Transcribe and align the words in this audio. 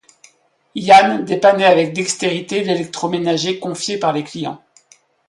Yann 0.73 1.25
dépannait 1.25 1.63
avec 1.65 1.93
dextérité 1.93 2.63
l’électroménager 2.63 3.59
confié 3.59 3.99
par 3.99 4.13
les 4.13 4.23
clients. 4.23 4.59